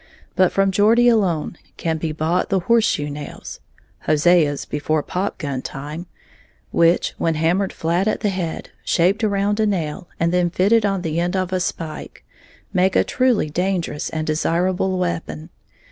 But 0.35 0.51
from 0.51 0.71
Geordie 0.71 1.09
alone 1.09 1.57
can 1.77 1.99
be 1.99 2.11
bought 2.11 2.49
the 2.49 2.61
horse 2.61 2.85
shoe 2.87 3.07
nails 3.11 3.59
(Hosea's 4.07 4.65
before 4.65 5.03
popgun 5.03 5.61
time) 5.61 6.07
which, 6.71 7.13
when 7.19 7.35
hammered 7.35 7.71
flat 7.71 8.07
at 8.07 8.21
the 8.21 8.29
head, 8.31 8.71
shaped 8.83 9.23
around 9.23 9.59
a 9.59 9.67
nail, 9.67 10.07
and 10.19 10.33
then 10.33 10.49
fitted 10.49 10.87
on 10.87 11.03
the 11.03 11.19
end 11.19 11.35
of 11.35 11.53
a 11.53 11.59
spike, 11.59 12.25
make 12.73 12.95
a 12.95 13.03
truly 13.03 13.51
dangerous 13.51 14.09
and 14.09 14.25
desirable 14.25 14.97
weapon. 14.97 15.51